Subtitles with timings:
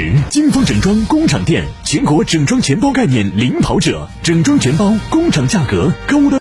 [0.00, 6.40] 时，金风整装工厂店全国整装全包概念领跑者，整装全包，工厂价格高的。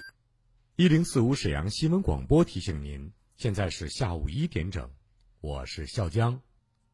[0.78, 4.90] 一零四五沈阳新闻广播提醒您，现在是下午一点整，
[5.42, 6.40] 我是笑江。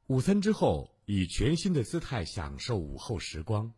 [0.07, 3.71] 午餐之后，以全新的姿态享受午后时光。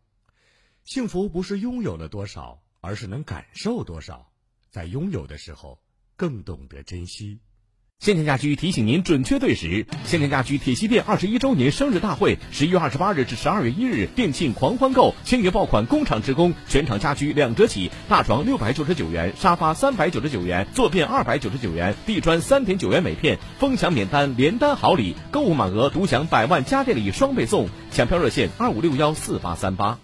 [0.84, 4.32] 幸福不是拥有了多少，而是能感受多少。
[4.70, 5.78] 在拥有的时候，
[6.16, 7.40] 更懂得珍惜。
[8.00, 29.98] 先田家居提醒您准确对时，先田家居铁西店二十一周年生日大会，十一月二十八日至十二月一日，店庆狂欢购，千元爆款工厂直供，全场家居两折起，大床六百九十九元，沙发三百九十九元，坐片二百九十九元，地砖三点九元每片，疯抢免单，连单好礼，购物满额独享百万家电礼双倍送，抢票热线二五六幺四八三八。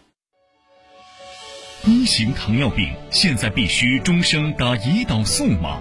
[1.87, 5.81] 一型糖尿病现在必须终生打胰岛素吗？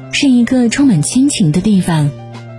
[0.11, 2.09] 是一个充满亲情的地方。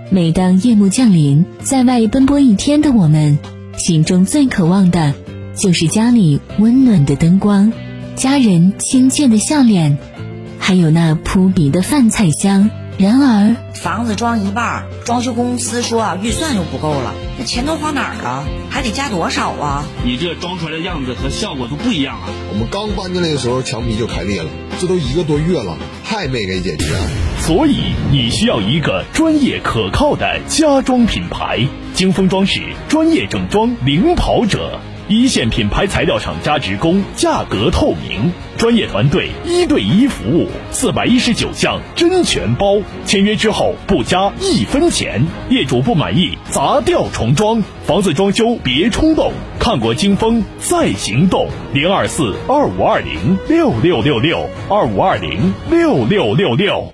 [0.09, 3.39] 每当夜幕降临，在外奔波一天的我们，
[3.77, 5.13] 心中最渴望的，
[5.55, 7.71] 就是家里温暖的灯光，
[8.15, 9.97] 家人亲切的笑脸，
[10.59, 12.69] 还有那扑鼻的饭菜香。
[12.99, 18.45] 然而，房子装一半，装修公司说啊预算又不够了，那钱都花哪儿了？
[18.69, 19.83] 还得加多少啊？
[20.05, 22.29] 你这装出来的样子和效果都不一样啊！
[22.51, 26.95] 我们刚搬进来的时候，墙皮就开裂了，这都一个多月了，还没给解决。
[27.41, 34.79] 所以你需要一个专业可靠的家装品牌——金风装饰专业整装领跑者。
[35.09, 45.25] 一线品牌材料厂家直供，价格透明，专业团队一对一服务，四百一十九项真全包，签约之后不加一分钱。
[45.49, 47.61] 业主不满意，砸掉重装。
[47.85, 51.47] 房子装修别冲动，看过金风再行动。
[51.73, 56.93] 零二四二五二零六六六六二五二零六六六六。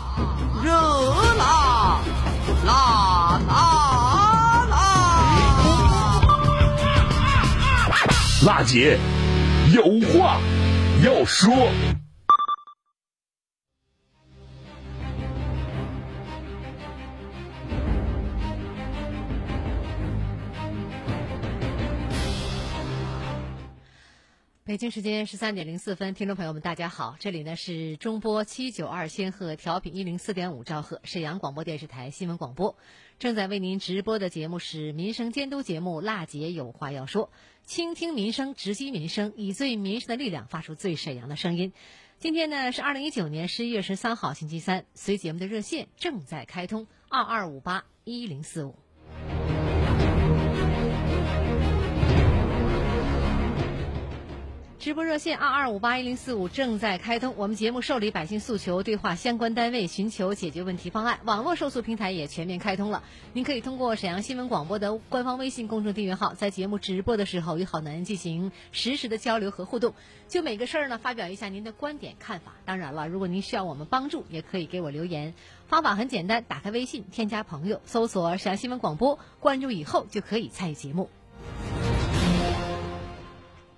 [8.43, 8.97] 辣姐，
[9.71, 10.41] 有话
[11.05, 11.53] 要说。
[24.71, 32.77] 北京时间十三点零四分，听众朋友们，大家好，这里呢是中波七九二千赫调频一零四点五兆赫沈阳广播电视台新闻广播，
[33.19, 37.25] 正在为您直播的节目是民生监督节目《辣姐有话要说》。
[37.65, 41.73] 倾听民生，直击民生，以最民生的力量发出最沈阳的声音。
[42.17, 44.85] 今天呢是二零一九年十一月十三号，星期三。
[44.93, 48.79] 随节目的热线正在开通，二二五八一零四五。
[54.81, 61.19] 直播热线二二五八一零四五正在开通，我们节目受理百姓诉求，对话相关单位，寻求解决问题方案。
[61.23, 69.93] 网络受诉平台也全面开通了，您可以通过沈阳新闻广播的官方微信公众订阅号，在节目直播的时候与好男人进行实时的交流和互动，
[70.27, 72.53] 就每个事儿呢发表一下您的观点看法。
[72.65, 75.35] 当然了，如果您需要我们帮助，也可以给我留言。
[75.67, 81.07] 方法很简单，打开微信，添加朋友，搜索沈阳新闻广播，关注以后就可以参与节目。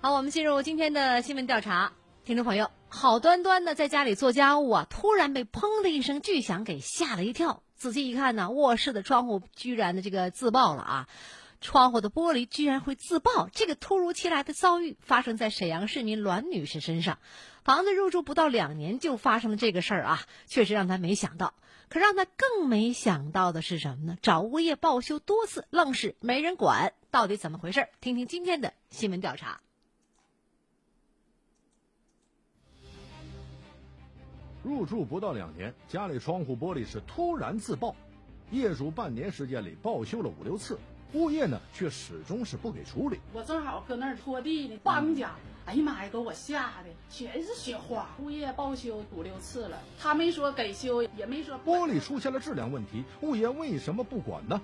[0.04, 1.94] 好，我们进入今天的新闻调查。
[2.26, 7.62] 听众朋友，好端端的在家里做家务啊，突然被砰的一声巨响给吓了一跳。
[7.74, 11.08] 仔细一看呢，卧室的窗户居然的这个自爆了啊！
[11.62, 17.18] 窗户的玻璃居然会自爆，这个突如其来的遭遇发生在沈阳市民栾女士身上。
[17.62, 21.54] 房子入住不到两年就发生了这个事儿啊，确实让她没想到。
[21.88, 24.18] 可让她更没想到的是什么呢？
[24.20, 27.88] 找物业报修多次，愣是没人管，到底怎么回事？
[28.02, 29.60] 听听今天的新闻调查。
[34.64, 37.94] 入住不到两年，家里窗户玻璃是突然自爆，
[38.50, 40.78] 业主半年时间里报修了五六次，
[41.12, 43.20] 物业呢却始终是不给处理。
[43.34, 48.08] 我正好搁那儿拖地呢，搬家，哎呀妈呀，给我吓的全是雪花。
[48.22, 54.58] 物业报修五六次了，他没说给修，也没说玻璃出现了质量问题，物业为什么不管呢？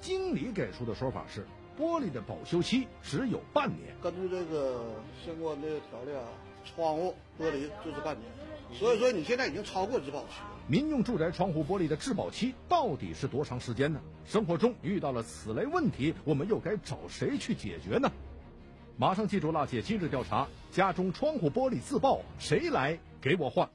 [0.00, 1.44] 经理给出的说法是，
[1.76, 3.92] 玻璃的保修期只有半年。
[4.00, 4.84] 根据这个
[5.26, 6.22] 相关的条例啊，
[6.64, 8.30] 窗户玻璃就是半年。
[8.72, 10.48] 所以说你现在已经超过质保期了。
[10.66, 14.00] 民用住宅窗户玻璃的质保期到底是多长时间呢？
[14.24, 18.10] 生活中遇到了此类问题，我们又该找谁去解决呢？
[18.96, 23.68] 马上记住辣姐今日调查：家中窗户玻璃自爆，谁来给我换？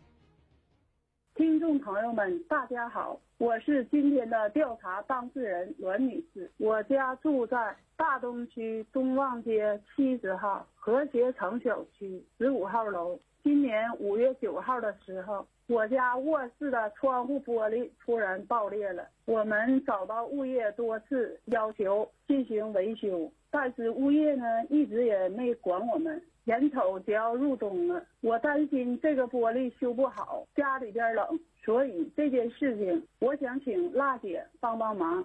[1.36, 6.52] 听众朋友们，大家好，我是今天的调查当事人栾女士。
[6.58, 13.20] 我家住在大东区东望街七十号和谐城小区十五号楼。
[13.48, 19.08] 今年五月九号的时候，我家卧室的窗户玻璃突然爆裂了。
[19.24, 26.22] 我们找到物业多次要求进行维修，但是物业呢一直也没管我们。
[26.44, 35.24] 眼瞅就要入冬了，我担心这个玻璃修不好，家里边冷，所以这件事情我想请辣姐帮帮忙。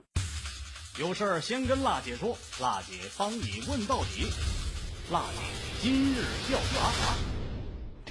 [1.00, 2.28] 有事儿先跟辣姐说，
[2.60, 4.30] 辣姐帮你问到底。
[5.10, 5.42] 辣姐
[5.80, 7.41] 今日调查。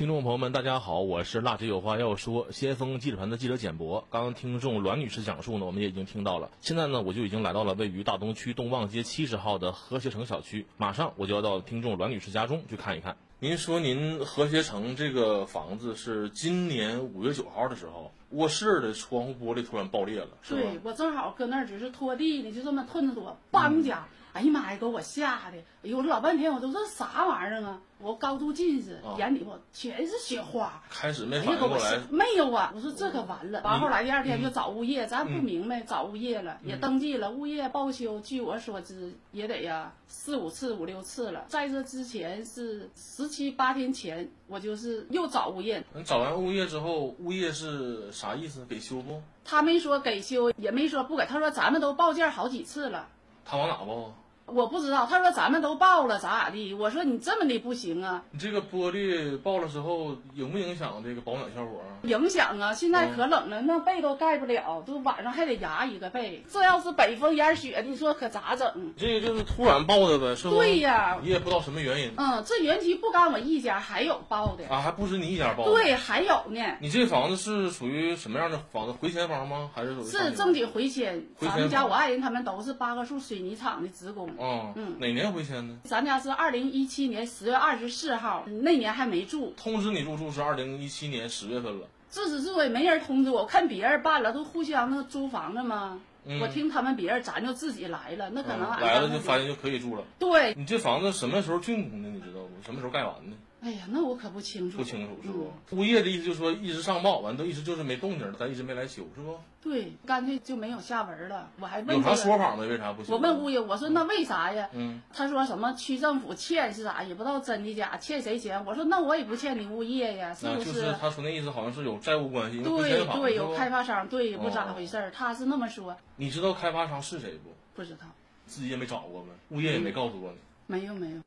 [0.01, 4.07] 听众朋友们，大家好，我是辣姐有话要说，先锋记者团的记者简博。
[4.09, 6.49] 刚刚听众栾女士讲述呢，我们也已经听到了。
[6.59, 13.15] 现在呢，我就已经来到了位于大东区东望街七十号的和谐城小区，马上我就要到听众栾女士家中去看一看。
[13.37, 20.61] 您说您和谐城这个房子是今年五月九号的时候，卧室的窗户玻璃突然爆裂了，是吧？
[20.61, 25.57] 对，我正好搁那儿只是拖地呢，就这么吞着多，邦家，哎呀妈呀，给我吓的！
[25.57, 27.81] 哎呦，我老半天我都这啥玩意儿啊？
[27.99, 30.81] 我高度近视，眼里头全是雪花。
[30.89, 32.71] 开始没反应过来，没有啊！
[32.73, 33.61] 我说这可完了。
[33.63, 38.19] 完后来第二天就找物业，咱不明白，找物业了，也登记了，物业报修。
[38.21, 41.45] 据我所知，也得呀四五次、五六次了。
[41.47, 45.83] 在这之前是十七八天前，我就是又找物业。
[46.05, 48.65] 找完物业之后，物业是啥意思？
[48.65, 49.21] 给修不？
[49.43, 51.25] 他没说给修，也没说不给。
[51.25, 53.09] 他说咱们都报件好几次了。
[53.51, 54.13] 他往哪报啊？
[54.53, 56.73] 我不知道，他说咱们都报了，咋咋地？
[56.73, 58.23] 我说你这么的不行啊！
[58.31, 62.03] 你这个玻璃爆了之后，影不影响这个保暖效果啊？
[62.03, 62.73] 影响啊！
[62.73, 66.43] 现在可冷了，那被都盖不了，都晚上还得压一个被。
[66.51, 68.93] 这要是北风烟雪，你说可咋整？
[68.97, 70.55] 这个就是突然爆的呗，是不？
[70.55, 72.11] 对呀，你也不知道什么原因。
[72.17, 75.65] 嗯，这原局不干我一家，还有爆的啊，还不止你一家爆。
[75.65, 76.61] 对，还有呢。
[76.81, 78.91] 你这房子是属于什么样的房子？
[78.91, 79.69] 回迁房吗？
[79.73, 80.05] 还是属于？
[80.05, 81.25] 是正经回迁。
[81.37, 81.49] 回迁。
[81.49, 84.29] 咱们家我爱人他们都是八棵树水泥厂的职工。
[84.41, 85.31] 嗯嗯，哪年？
[85.31, 85.77] 回迁呢？
[85.83, 89.53] 咱家是二零一七年十月二十四号，那年还没住。
[89.55, 91.87] 通知你入住是二零一七年十月份了。
[92.09, 96.01] 自始至终也没人通知我，看别人办了，都互相那租房子嘛。
[96.41, 100.03] 我听他们别人，咱就自己来了，那可能来了就发现就可以住了。
[100.19, 102.09] 对，你这房子什么时候竣工的？
[102.09, 102.63] 你知道不？
[102.63, 103.37] 什么时候盖完的？
[103.61, 104.77] 哎呀，那我可不清楚。
[104.79, 105.51] 不清楚是不？
[105.75, 109.37] 物业的意思就是说一直上报，完都一直就是没动静，咱一直没来修，是不？
[109.61, 111.47] 对，干脆就没有下文了。
[111.59, 112.63] 我还问有啥说法吗？
[112.63, 113.03] 为啥不？
[113.13, 114.67] 我问物业，我说那为啥呀？
[114.73, 118.65] 嗯，他说什么区政府欠是啥，也不知道真的假，欠谁钱？
[118.65, 120.91] 我说那我也不欠你物业呀，是不是？
[120.99, 125.95] 他说那意思好像是有债务关系，对对，有开发商，对，不咋回事他是那么说。
[126.15, 127.53] 你知道开发商是谁不？
[127.75, 128.07] 不知道。
[128.47, 129.29] 自己也没找过吗？
[129.49, 130.37] 物业也没告诉过你？
[130.65, 131.21] 没有没有。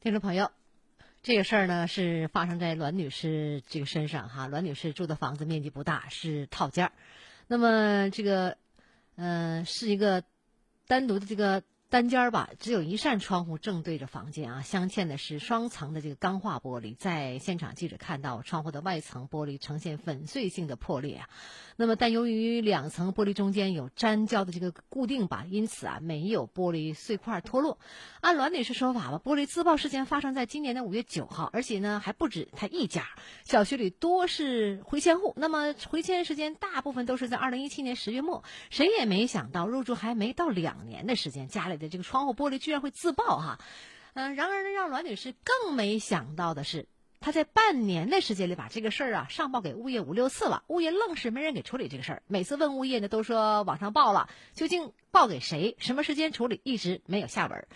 [0.00, 0.50] 听众朋友。
[1.22, 4.48] 这个事儿呢是发生在栾女士这个身上哈。
[4.48, 6.92] 栾女士住的房子面积不大，是套间儿。
[7.46, 8.56] 那么这个，
[9.16, 10.24] 呃，是一个
[10.86, 16.94] 单独的这个单间儿吧，只有一扇窗户正对着房间啊，镶嵌的是双层的这个钢化玻璃。
[16.94, 21.28] 在现场，记者看到窗户的外层玻璃呈现粉碎性的破裂啊。
[21.74, 27.80] 那么，但由于两层玻璃中间有粘胶的这个固定吧，因此啊，没有玻璃碎块脱落。
[28.20, 33.04] 按栾女士说法吧，玻璃自爆事件发生在今年的五月九号，而且呢还不止她一家，
[33.42, 35.34] 小区里多是回迁户。
[35.36, 43.58] 那么回迁时间大部分都是在二零一七年十月末，谁也没想到入住还没到两年的时间，家里的这个窗户玻璃居然会自爆哈，
[44.14, 46.86] 嗯，然而呢，让栾女士更没想到的是，
[47.18, 52.22] 她在半年的时间里把这个事儿啊上报给物业五六次了，物业愣是没人给处理这个事儿。
[52.28, 57.66] 每次问物业呢，都说网上报了，究竟报给谁，什么时间处理，一直没有下文。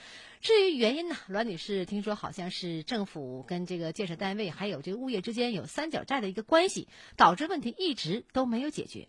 [0.40, 9.08] 至于原因呢，栾女士听说好像是政府跟这个建设单位还有这个物业之间有三角债的一个关系，导致问题一直都没有解决。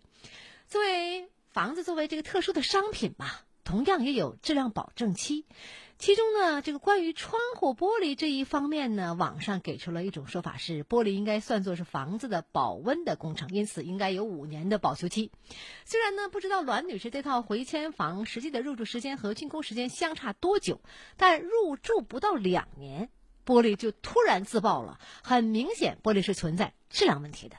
[0.66, 3.30] 作为房子，作为这个特殊的商品嘛。
[3.66, 5.44] 同样也有质量保证期，
[5.98, 15.32] 其中呢，这个关于窗户玻璃这一方面呢，网上给出了一种说法是，玻璃应该算作是房子的保温的工程，因此应该有五年的保修期。
[15.84, 20.80] 虽然呢，不知道栾女士这套回迁房实际的入住时间和竣工时间相差多久，
[21.16, 23.10] 但入住不到两年，
[23.44, 27.56] 玻璃就突然自爆了，很明显，玻璃是存在质量问题的。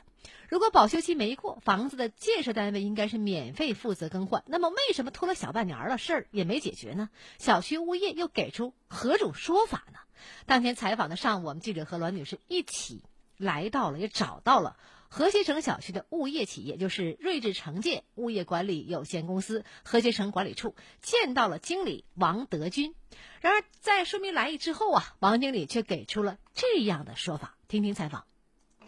[0.47, 4.43] 如果保修期没过，房子的建设单位应该是免费负责更换。
[4.47, 7.09] 那么，为什么拖了小半年了，事儿也没解决呢？
[7.37, 9.99] 小区物业又给出何种说法呢？
[10.45, 13.03] 当天采访的上午，我们记者和栾女士一起
[13.35, 14.77] 来到了，也找到了
[15.09, 22.95] 和谐城小区的物业企业，就是睿智城建物业管理有限公司和谐城管理处，见到了经理王德军。
[23.41, 27.57] 然而，在说明来意之后啊，王经理却给出了这样的说法。
[27.67, 28.23] 听听采访。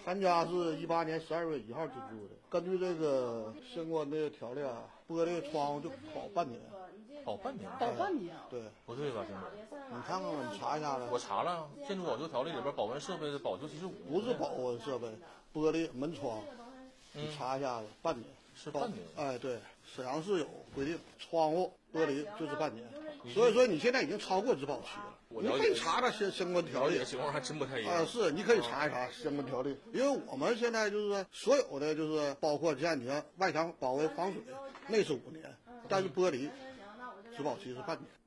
[0.09, 6.59] 咱家是一八年十二月一号进驻的，根据这个相关的条例啊，玻璃窗户就保半年，
[7.23, 9.41] 保半年，保半年，对，不对吧，经理？
[9.93, 11.05] 你看看吧，你查一下子。
[11.11, 15.07] 我查了，建筑保修条例里边保温设备的保修期是五不是保温设备，
[15.53, 16.41] 玻璃门窗，
[17.13, 18.25] 你查一下子，半年
[18.55, 18.97] 是半年。
[19.15, 22.83] 哎，对，沈阳市有规定，窗户玻璃就是半年，
[23.31, 25.08] 所以说你现在已经超过质保期了。
[25.31, 28.05] 你可以查查相相关条例，情况还真不太一样啊。
[28.05, 34.41] 是，你可以查一查相关条例，因为我们现在就是说，所有的就是包括像你看外墙保温防水，
[34.87, 35.55] 那是五年，
[35.87, 36.49] 但是玻璃
[37.37, 38.18] 质保期是半年。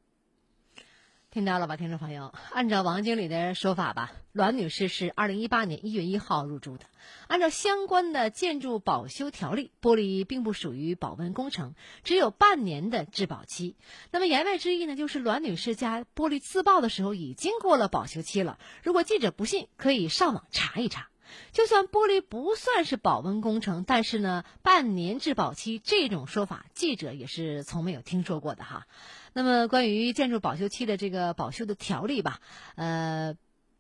[1.32, 2.30] 听到了吧，听众朋友？
[2.50, 6.84] 按照王经理的说法吧，栾女士是二零一八年一月一号入住的。
[7.26, 11.74] 按照相关的建筑保修条例，玻璃并不属于保温工程，
[12.04, 13.76] 只有半年的质保期。
[14.10, 18.58] 那么言外之意呢，就是栾女士家玻璃自爆的时候已经过了保修期了。
[18.82, 21.08] 如果记者不信，可以上网查一查。
[21.50, 28.86] 就算玻璃不算是保温工程，但是呢，半年质保期这种说法，记者也是从没有听说过的哈。
[29.34, 32.40] 那么，关于建筑保修期的这个保修的条例吧，
[32.74, 33.34] 呃，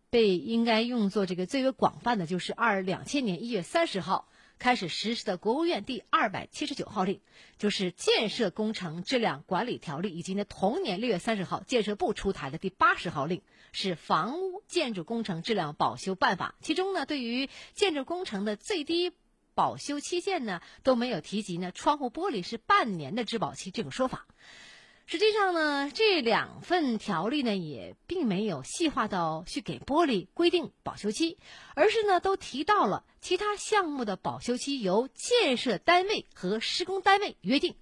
[0.08, 4.28] 被应该用作这个最为广泛的就是二两千年一月三十号
[4.58, 7.20] 开始实施的国务院第二百七十九号令，
[7.58, 13.42] 就是建设工程质量管理条例，以及呢同年六月三十号建设部出台的第八十号令，
[13.72, 16.54] 是房屋建筑工程质量保修办法。
[16.62, 19.12] 其中呢，对于建筑工程的最低
[19.54, 24.26] 保修期限呢，都没有提及呢窗户玻璃是半年的质保期这种说法。
[25.04, 31.36] 实际上呢，这两份条例呢也并没有细化到去给玻璃规定保修期，
[31.74, 37.74] 而是呢都提到了其他项目的保修期由建设单位和施工单位约定。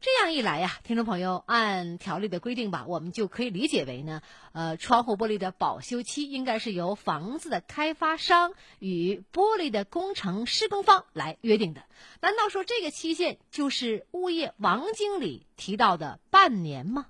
[0.00, 11.82] 这样一来呀，听众朋友，按条例的规定吧，我们就可以理解为呢，呃，窗户玻璃的保修期应该是由房子的开发商与玻璃的工程施工方来约定的。
[12.20, 17.06] 难道说这个期限就是物业王经理提到的半年吗？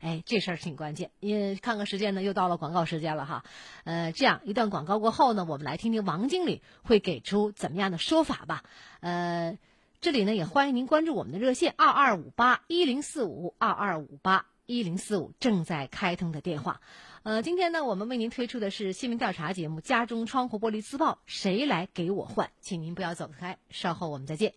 [0.00, 1.12] 哎，这事儿挺关键。
[1.20, 3.44] 因看看时间呢，又到了广告时间了哈。
[3.84, 8.64] 呃，这样一段广告过后呢，我们来听听王经理会给出怎么样的说法吧。
[8.98, 9.56] 呃。
[10.04, 16.82] 这里呢，也欢迎您关注我们的热线二二五八一零四五二二五八一零四五正在开通的电话。
[17.22, 24.52] 呃，今天呢，我们为您推出的是新闻调查节目《家中窗户玻璃自爆，谁来给我换》，请您不要走开，稍后我们再见。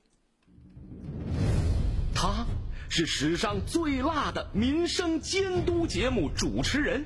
[2.14, 2.46] 他
[2.90, 7.06] 是史上最辣的民生监督节目主持人，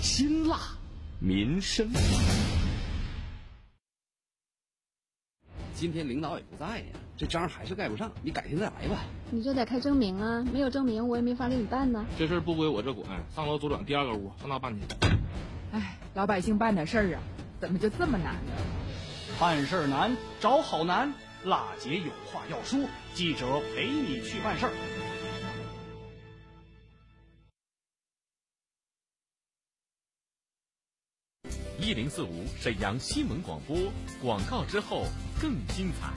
[0.00, 0.58] 辛辣
[1.18, 1.90] 民生。
[5.74, 6.86] 今天领导也不在呀，
[7.16, 9.04] 这章还是盖不上，你改天再来吧。
[9.30, 12.04] 你就得开证明啊，没有证明我也没法给你办呢。
[12.18, 14.80] 这事儿不归我这管，上楼左转第二个屋，上那办去。
[15.72, 17.22] 哎，老百姓办点事儿啊，
[17.60, 18.52] 怎么就这么难呢？
[19.38, 21.12] 办事儿难，找好难。
[21.44, 22.80] 辣姐有话要说，
[23.14, 24.72] 记者陪你去办事儿。
[31.88, 33.74] 一零四五沈阳新闻广播
[34.20, 35.06] 广告之后
[35.40, 36.12] 更精彩。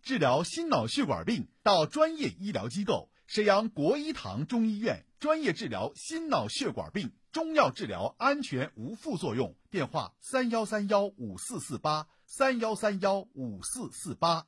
[0.00, 9.56] 治疗心脑血管病到专业医疗机构沈阳国医堂中医院，专业治疗心脑血管病，中药治疗安全无副作用。
[9.72, 14.46] 电话：三幺三幺五四四八三幺三幺五四四八。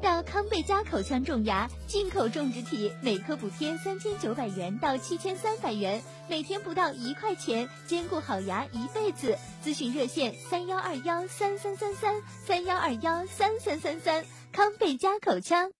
[0.00, 9.36] 到康贝佳口腔种牙，进口种植体，每颗补贴三千九百元到七千三百元，每天不到一块钱，兼顾好牙一辈子。
[9.62, 12.14] 咨询热线：三幺二幺三三三三
[12.46, 14.24] 三幺二幺三三三三。
[14.52, 15.70] 康贝佳口腔。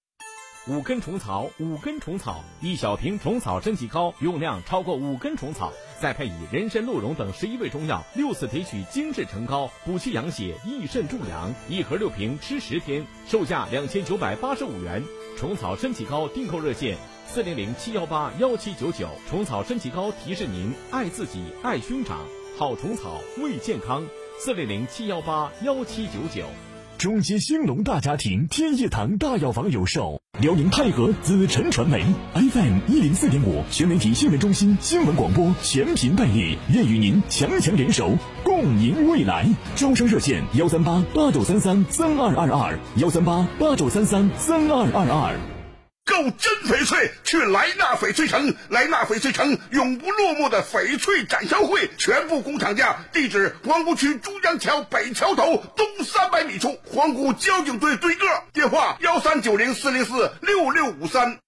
[0.69, 11.53] 五根虫草，五根虫草，一小瓶虫草真气膏，用量超过五根虫草，再配以人参、鹿茸等十一味中药，六次提取精制成膏，补气养血，益肾助阳。
[11.69, 15.03] 一盒六瓶，吃十天，售价两千九百八十五元。
[15.37, 19.09] 虫草身体膏订购热线：四零零七幺八幺七九九。
[19.29, 22.27] 虫草身体膏提示您：爱自己，爱兄长，
[22.59, 24.03] 好虫草为健康。
[24.39, 26.47] 四零零七幺八幺七九九。
[26.97, 39.47] 中街兴隆大家庭天业堂大药房有售，辽宁泰和紫辰传媒 FM 一零四点五全媒体新闻中心新闻广播全频代理，愿与您强强联手，共赢未来。
[39.77, 45.50] 招商热线：幺三八八九三三三二二二，幺三八八九三三三二二二。
[46.11, 61.39] 购真翡翠去莱纳翡翠城，莱纳翡翠城永不落幕的翡翠展销会，全部工厂价，地址皇姑区珠江桥北桥头东三百米处，皇姑交警队对个，电话幺三九零四零四六六五三。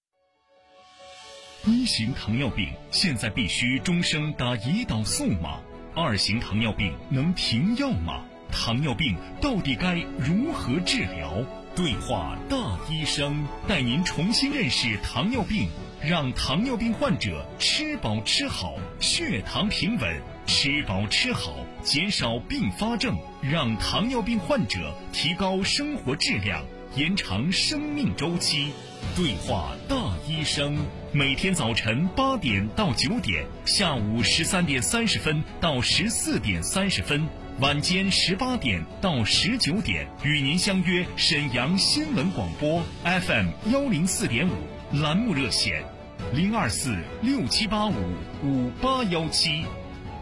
[1.65, 5.59] 一型糖尿病现在必须终生打胰岛素吗？
[5.97, 8.23] 二型糖尿病能停药吗？
[8.53, 11.45] 糖尿病到底该如何治疗？
[11.75, 15.69] 对话大医生，带您重新认识糖尿病，
[16.03, 26.63] 让糖尿病患者吃饱吃好，血糖平稳；吃饱吃好，减少并发症，让糖尿病患者提高生活质量，
[26.95, 28.73] 延长生命周期。
[29.17, 29.97] 对话大
[30.29, 30.77] 医生，
[31.11, 37.27] 每天早晨八点到九点，下午十三点三十分到十四点三十分。
[37.61, 44.53] 晚间十八点到十九点，与您相约沈阳新闻广播 FM 幺零四点五
[45.01, 45.85] 栏目热线：
[46.33, 47.95] 零二四六七八五
[48.43, 49.65] 五八幺七，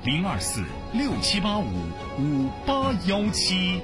[0.05, 1.65] 零二四六七八五
[2.19, 3.81] 五八幺七。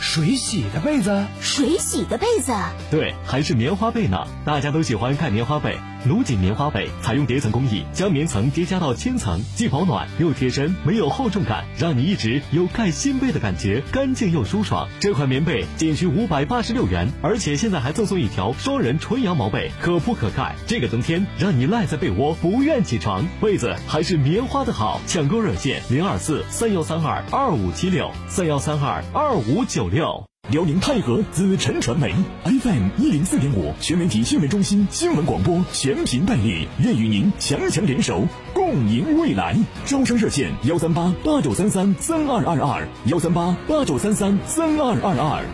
[0.00, 2.52] 水洗的被子，水洗的被子，
[2.90, 4.26] 对，还是棉花被呢。
[4.44, 14.88] 大家都喜欢看棉花被，卢锦棉花被采用叠层工艺，将棉层叠加到千层，既保暖又贴身，没有厚重感，让你一直有盖新被的感觉，干净又舒爽。
[14.98, 20.54] 这款棉被仅需五百八十六元，而且现在还赠送一条双人纯羊毛被，可铺可盖。
[20.66, 25.00] 这个冬天让你赖在被窝不愿起床，被子还是棉花的好。
[25.06, 30.31] 抢购热线零二四三幺三二二五七六三幺三二二五九六。
[30.50, 32.12] 辽宁泰和紫辰传媒
[32.44, 39.56] FM 一零四点五全媒体新闻中心新闻广播全频代理，愿与您强强联手，共赢未来。
[39.86, 45.46] 招商热线：幺三八八九三三三二二二，幺三八八九三三三二二二。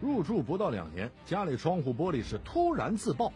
[0.00, 3.32] 入住不到两年，家里窗户玻璃是突然自爆，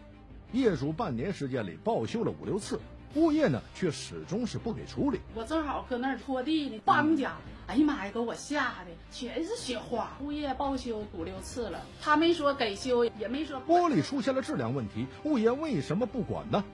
[0.53, 2.81] 业主半年时间里报修了五六次。
[3.15, 5.21] 物业呢，却始终是不给处理。
[5.35, 10.17] 我正好搁那儿拖地呢，搬家，哎呀妈呀，给我吓的，全是雪花。
[10.21, 13.61] 物业报修五六次了，他没说给修，也没说。
[13.69, 16.65] 玻璃出现了质量问题，物业为什么不管呢？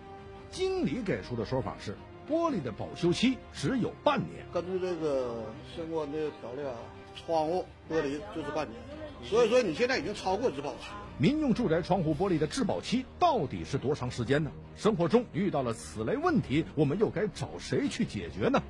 [0.51, 1.97] 经理给出的说法是，
[2.31, 4.47] 玻璃的保修期只有半年。
[4.53, 5.45] 根据这个
[5.77, 6.75] 相关的条例啊，
[7.15, 8.81] 窗户玻璃就是半年，
[9.25, 10.87] 所以说你现在已经超过质保期。
[11.19, 14.51] 民用住宅窗户玻璃的质保期到底是多长时间呢？
[14.77, 18.63] 生活中遇到了此类问题，我们又该找谁去解决呢？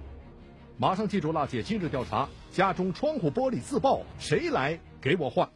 [0.79, 5.51] 马上记住辣姐今日调查：家中窗户玻璃自爆，谁来给我换？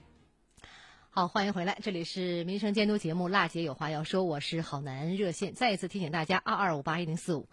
[1.09, 7.49] 好，欢迎回来，这里是民生监督节目《辣姐有话要说》，我是郝楠，热线再一次提醒大家：二二五八一零四五。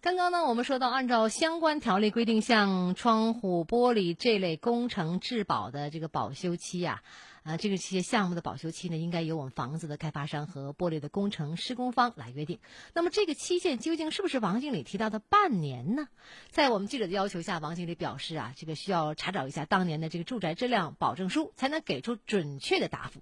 [0.00, 7.02] 刚刚呢，我们说到，按照相关条例规定，像窗户玻璃这类工程质保的这个保修期呀、
[7.42, 12.60] 啊，这个些项目的保修期呢，应该由我们房子的开发商和玻璃的工程施工方来约定。
[12.94, 16.06] 那么这个期限究竟是不是王经理提到的半年呢？
[16.48, 23.20] 在我们记者的要求下，王经理表示啊，这个需要查找一下当年的这个住宅质量保证书，才能给出准确的答复。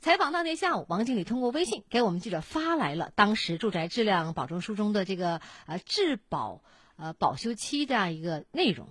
[0.00, 6.62] 采访当天下午，王经理通过微信给我们记者发来了当时住宅质量保证书中的这个呃质保
[6.96, 8.88] 呃保修期这样一个内容。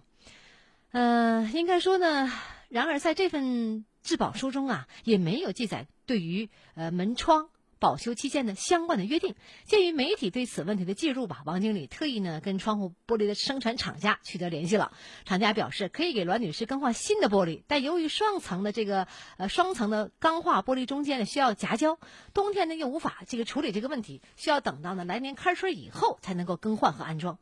[0.91, 2.29] 呃，应该说呢，
[2.69, 7.49] 然而在这份质保书中啊，也没有记载对于呃门窗。
[7.79, 9.35] 保修期间的相关的约定，
[9.65, 14.91] 鉴于媒体对此问题的介入吧，王经理特意呢跟窗户玻璃的生产厂家取得联系了。
[15.25, 19.07] 厂家表示可以给栾女士更换新的玻璃，但由于双层的这个
[19.37, 21.99] 呃双层的钢化玻璃中间呢需要夹胶，
[22.33, 27.37] 冬天呢又无法这个处理这个问题，需要等到呢来年开春以后才能够更换和安装。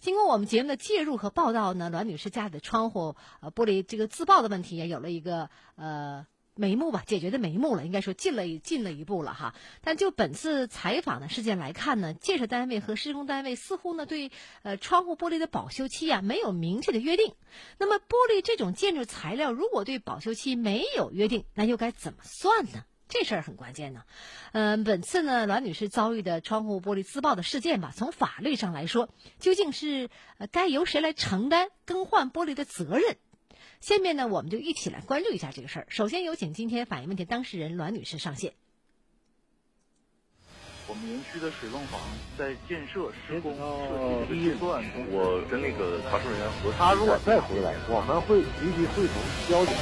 [0.00, 6.26] 经过我们节目的介入和报道呢，栾女士家里的窗户呃玻璃这个自爆的问题也有了一个呃。
[6.56, 9.54] 眉目吧，解决的眉目了，应该说进了进了一步了哈。
[9.82, 17.34] 但就本次采访的事件来看呢，建设单位和施工单位似乎呢对呃窗户玻璃的保修期啊没有明确的约定。
[17.78, 22.84] 那么玻璃这种建筑材料，如果对保修期没有约定，那又该怎么算呢？
[23.08, 24.02] 这事儿很关键呢。
[24.50, 30.10] 嗯、呃，本次呢，栾女士遭遇的窗户玻璃自爆的事件吧，从法律上来说，究竟是
[30.50, 33.16] 该由谁来承担更换玻璃的责任？
[33.80, 35.86] 下面呢，我们就一起来关注一下这个事儿。
[35.88, 38.52] 首先有请今天反映问题当事人栾女士上线。
[40.88, 42.00] 我们园区的水泵房
[42.38, 49.16] 在建设施工设计阶段，我跟那个查收人员核他如果再回来，我们会立即会同
[49.48, 49.74] 交警。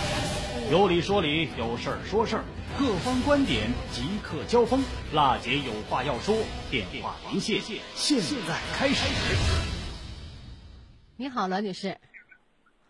[0.73, 2.45] 有理说理，有事儿说事儿，
[2.79, 4.83] 各方观点即刻交锋。
[5.13, 6.35] 辣姐有话要说，
[6.71, 7.61] 电话连线，
[7.95, 9.05] 现在开始。
[11.17, 11.99] 你好，栾女士。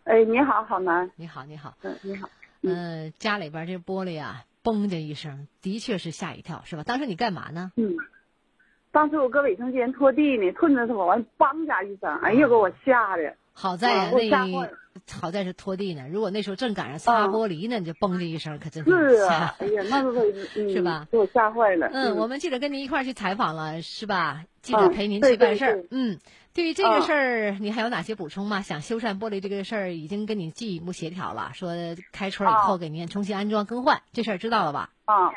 [0.05, 1.09] 哎，你好，好男。
[1.15, 1.73] 你好，你好。
[1.81, 2.29] 嗯，你好。
[2.61, 6.83] 嗯、呃，家里边这玻璃啊，嘣的一声，的确是吓一跳，是吧？
[6.83, 7.71] 当时你干嘛呢？
[7.75, 7.95] 嗯，
[8.91, 13.35] 当时我搁卫生间拖地呢，吞着我完，梆家一声，哎呀，给我吓的。
[13.53, 14.69] 好在呀、啊，那
[15.11, 18.91] 好在是拖地呢，如果那时候正赶上擦玻璃呢，你就嘣的一声，可真是
[19.23, 19.55] 啊！
[19.57, 21.07] 哎呀， 那是、嗯、是吧？
[21.09, 21.89] 给我吓坏了。
[21.91, 24.43] 嗯，我们记者跟您一块儿去采访了，是吧？
[24.61, 25.85] 记者陪您去办事儿。
[25.89, 26.19] 嗯，
[26.55, 28.61] 对于这个事儿，你还有哪些补充吗？
[28.61, 31.69] 想修缮玻璃这个事儿，已经跟你进一步协调了，说
[32.11, 34.89] 开春以后给您重新安装更换，这事儿知道了吧？
[35.05, 35.29] 啊。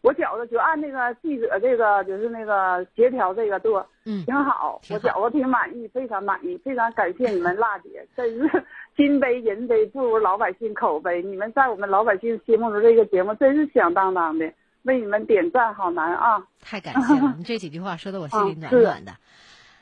[0.00, 4.80] 我觉着就按那个记者这个就是那个协调这个做，嗯，挺好。
[4.90, 8.64] 我觉着挺满意，非常满意，非常感谢你们辣姐，真是
[8.96, 11.20] 金杯银杯不如老百姓口碑。
[11.20, 14.50] 你们在我们老百姓心目中这个节目真是响当当的，
[14.82, 16.46] 为你们点赞，好难啊！
[16.60, 19.12] 太感谢了，你这几句话说的我心里暖暖的。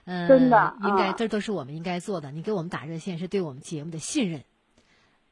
[0.06, 2.32] 嗯、啊，真的，应该这都是我们应该做的。
[2.32, 4.42] 你给我们打热线是对我们节目的信任。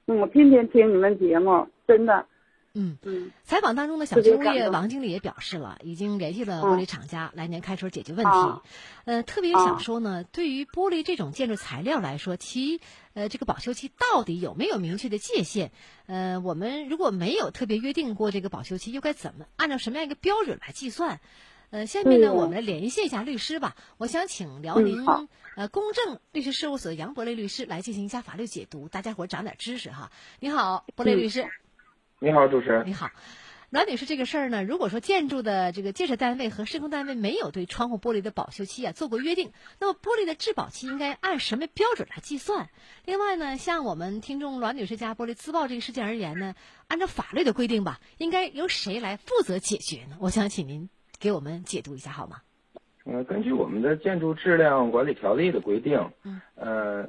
[0.07, 2.27] 嗯，我天天听你们节目，真的。
[2.77, 8.33] 嗯嗯，采访当中的小区物业王经理也表示了，已经联系了玻璃厂家，来年开春解决问题。
[8.33, 8.63] 啊、
[9.05, 12.81] 呃，特别想说呢，对于玻璃这种建筑材料来说，其
[13.13, 15.71] 呃这个保修期到底有没有明确的界限？
[16.07, 21.21] 呃，我们如果没有特别约定过这个保修期，又该怎么按照什么样一个标准来计算？
[21.71, 23.77] 呃，下面呢，我们来连线一下律师吧。
[23.97, 30.11] 我想请辽宁、嗯、呃公正律师事务所杨博雷律师来进行一下法律解读，大家伙长点知识哈。
[30.41, 31.43] 你好，博雷律师。
[31.43, 31.51] 嗯
[32.21, 32.87] 你好，主持人。
[32.87, 33.11] 你好，
[33.69, 42.71] 栾女士，这个事儿呢，如果说建筑的这个建设单位和施工单位没有对窗户玻璃的保修期啊做过约定，那么玻璃的质保期应该按什么标准来计算？
[43.05, 46.55] 另外呢，像我们听众栾女士家玻璃自爆这个事件而言呢，
[46.87, 50.17] 按照法律的规定吧，应该由谁来负责解决呢？
[50.21, 50.89] 我想请您
[51.21, 52.37] 给我们解读一下好吗？
[53.05, 57.09] 呃，根据我们的建筑质量管理条例的规定，嗯，呃，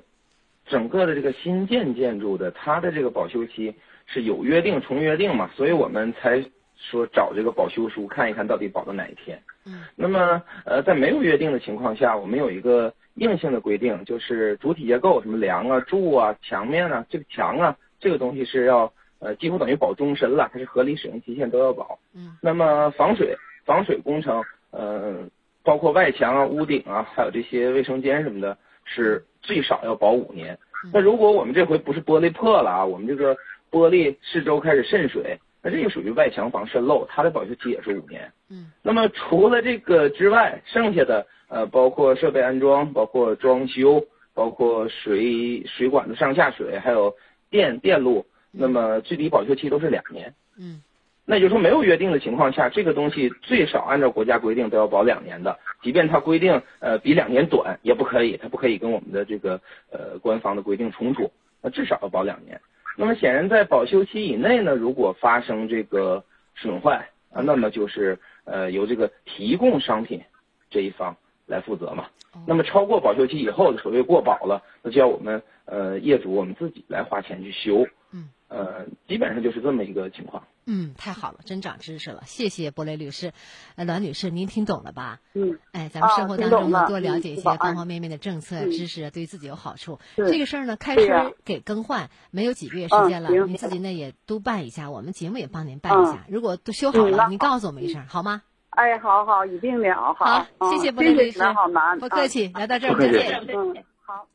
[0.66, 3.76] 整个的这个新建建筑的它的这个保修期。
[4.08, 6.40] 是有约定重约定嘛，所以我们才
[6.78, 9.42] 说找这个保修书看一看到底保到哪一天。
[9.66, 21.98] 嗯，那么呃，在没有约定的情况下，我们有一个硬性的规定，就是主体结构什么梁啊、柱啊、墙面啊，这个墙啊，这个东西是要呃几乎等于保终身了，它是合理使用期限都要保。
[22.14, 25.28] 嗯，那么防水防水工程，呃，
[25.64, 30.58] 包括外墙啊、屋顶啊，还有这些卫生间什么的，是最少要保五年。
[30.94, 33.36] 那如果我们这回不是玻璃破了啊，我们这个
[33.72, 38.32] 玻璃四周开始渗水，那这个属于外墙防渗漏，它的保修期也是五年。
[38.50, 47.16] 嗯，那么除了这个之外，剩下的呃，包括设备安装、包括装修、包括水水管的上下水，还有
[47.50, 50.32] 电电路，那么最低保修期都是两年。
[50.60, 50.82] 嗯，
[51.26, 59.60] 那就是说没有约定的情况下，这个东西最少按照国家规定都要保两年的，即便它规定呃比两年短也不可以，它不可以跟我们的这个
[59.92, 62.62] 呃官方的规定冲突，那至少要保两年。
[62.96, 66.24] 那么显然在保修期以内呢，如果发生这个
[66.56, 70.22] 损坏啊，那么就是呃由这个提供商品
[70.70, 72.06] 这一方来负责嘛。
[72.46, 77.88] 那么超过保修期以后的所谓过保了，那就要我们呃业主我们自己来花钱去修。
[78.14, 80.44] 嗯，呃，基本上就是这么一个情况。
[80.68, 83.34] 嗯，太好了，真长知识了，谢谢博雷律师。
[83.76, 85.20] 呃，栾女士，您听懂了吧？
[85.34, 90.00] 嗯，哎，咱们生活当中呢，多了解一些嗯方方面面的政策嗯知识，对自己有好处。
[90.16, 96.26] 是这个事儿呢，开对呀春给更换没有几个月时间了，嗯行您自己呢也督办一下，我们节目也帮您办一下。
[96.30, 98.42] 如果都修好了，您告诉我们一声，好吗？
[98.72, 103.46] 哎，好好，一定的啊，好，好，嗯谢谢博雷律师好难，不客气，聊到这儿再见。
[103.48, 104.28] 嗯，好。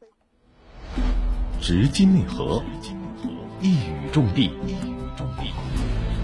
[1.61, 2.63] 直击内核，
[3.61, 4.51] 一语中的，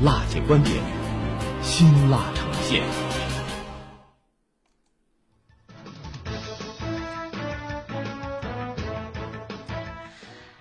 [0.03, 0.77] 辣姐观点，
[1.63, 2.83] 辛辣呈现。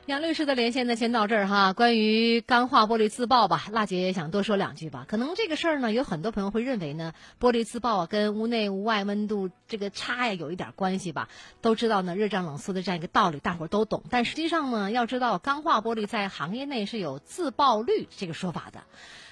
[0.06, 1.74] 杨律师的连线呢，先到这儿哈。
[1.74, 5.06] 关于钢化玻璃自爆吧，辣姐也想多说两句吧。
[5.06, 11.28] 可能这个事儿呢，有很多朋友会认为呢，玻璃自爆啊，跟屋内屋外温度这个差呀有一点关系吧。
[11.60, 14.04] 都知道呢，热胀冷缩的这样一个道理，大伙儿都懂。
[14.10, 18.84] 但实际上呢，要知道钢化玻璃在行业内是有自爆率这个说法的，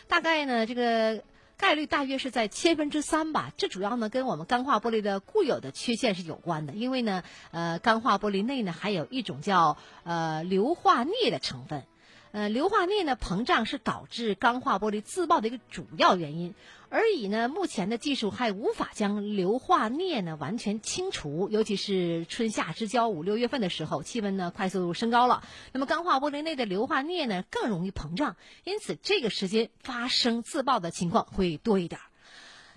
[0.07, 1.23] 大概呢这个。
[1.55, 11.83] 概率大约是在千分之三吧，这主要呢跟我们钢化玻璃的固有的缺陷是有关的，因为呢，呃，钢化玻璃内呢还有一种叫呃硫化镍的成分，
[12.31, 16.53] 呃，硫化镍呢膨胀是导致钢化玻璃自爆的一个主要原因，
[16.95, 32.05] 而以呢目前的技术还无法将硫化镍呢完全清除，尤其是春夏之交五六月份的时候，气温呢快速升高了，那么钢化玻璃内的硫化镍呢更容易膨胀，因此这个时间发生自爆的情况会多一点儿。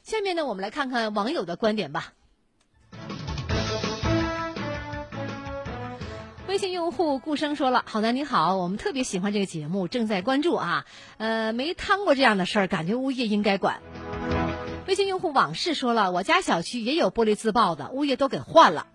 [0.02, 2.14] 下面呢，我们来看看网友的观点吧。
[6.48, 10.86] 微信用户顾生说了：“好男你好，我们特别喜欢这个节目，正在关注啊。
[11.18, 13.82] 呃，没摊过这样的事儿，感觉物业应该管。”
[14.86, 18.86] 微信用户往事说了：“我家小区也有玻璃自爆的，物业都给换了。”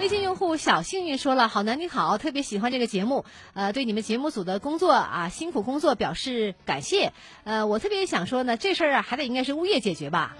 [0.00, 7.12] 微信用户小幸运说了：“好男你好，特别喜欢这个节目，呃，对你们节目组的工作啊，辛苦工作表示感谢。
[7.44, 10.36] 呃，我特别想说呢，这事儿啊，还得应该是物业解决吧。”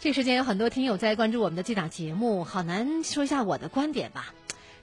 [0.00, 4.34] 这时间有很多听友在关注我们的这档节目，好难说一下我的观点吧。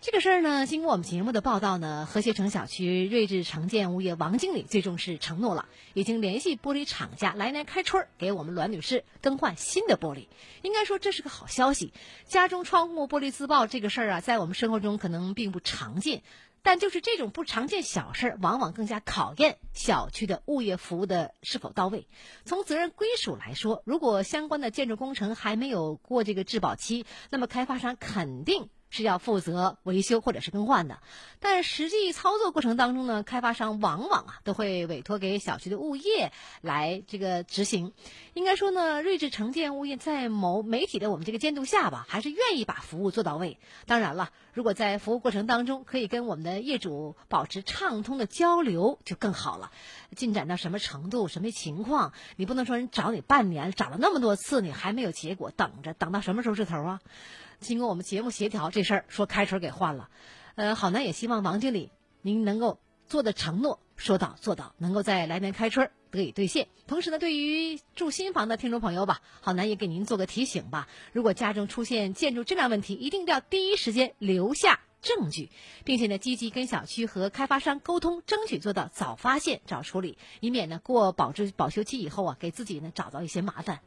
[0.01, 10.27] 这个事儿呢，经过我们节目的报道呢，和谐城小区睿智城建物业王经理最终是承诺了，已经联系玻璃厂家来年开春儿给我们栾女士更换新的玻璃。
[10.63, 11.93] 应该说这是个好消息。
[12.25, 16.23] 家中窗户玻璃自爆这个事儿啊，在我们生活中可能并不常见。
[16.63, 22.07] 但就是这种不常见小事儿，往往更加考验小区的物业服务的是否到位。
[22.43, 30.99] 从责任归属来说，如果相关的建筑工程还没有过这个质保期，那么开发商肯定是要负责维修或者是更换的。
[31.39, 37.93] 但实际操作过程当中呢，开发商往往啊都会委托给小区的物业来这个执行。
[38.35, 43.57] 应该说呢，睿智城建物业在某媒体的我们这个监督下吧，还是愿意把服务做到位。
[43.87, 49.71] 当然了，如果在服务过程当中可以跟我们的业主保持畅通的交流，就更好了。
[50.15, 56.99] 进展到什么程度、什么情况，你不能说人找你半年，找了那么多次，你还没有结果，等着等到什么时候是头啊？
[57.61, 60.09] 经过我们节目协调，这事儿说开春儿给换了。
[60.55, 66.67] 呃，好男也希望王经理您能够做的承诺说到做到，能够在来年开春儿得以兑现。
[66.87, 75.51] 同时呢，对于住新房的听众朋友吧，好男也给您做个提醒吧：如果家中出现建筑质量问题，一定要第一时间留下证据，
[75.85, 83.79] 并且呢，积极跟小区和开发商沟通，争取做到早发现、早处理，以免呢过保质保修期以后啊，给自己呢找到一些麻烦。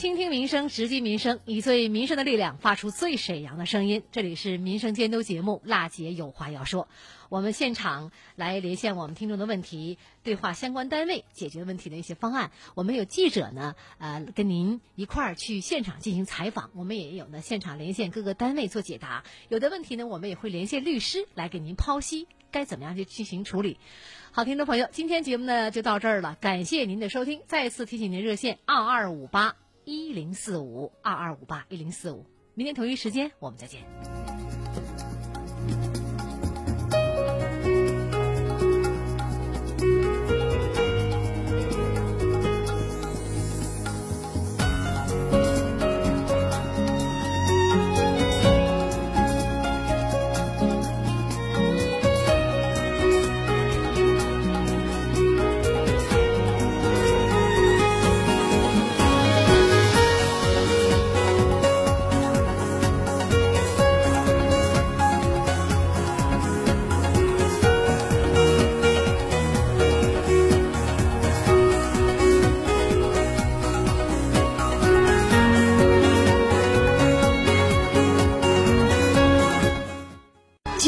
[0.00, 4.02] 倾听民生，直击民生，以最民生的力量发出最沈阳的声音。
[4.10, 6.84] 这里是民生监督节目《辣姐有话要说》，
[7.28, 12.50] 我们现场来连线我们听众的问题，对话相关单位解决问题的一些方案。
[12.74, 19.24] 我们有记者呢，呃，跟您一块儿去现场进行采访，我们也有呢现场连线各个单位做解答。
[19.50, 23.76] 有的问题呢，我们也会连线律师来给您剖析该怎么样去进行处理。
[24.32, 27.42] 好，听众朋友，今天节目呢就到这儿了，感谢您的收听。
[27.46, 29.56] 再次提醒您热线二二五八。
[29.90, 32.24] 一零四五二二五八一零四五，
[32.54, 33.82] 明天同一时间我们再见。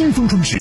[0.03, 0.51] 巅峰装饰。